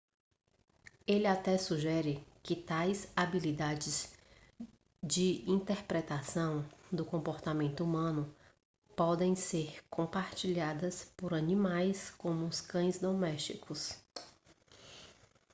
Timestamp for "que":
2.41-2.55